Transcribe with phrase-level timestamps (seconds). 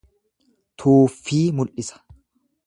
[0.83, 2.03] Tuuffii mul'isa.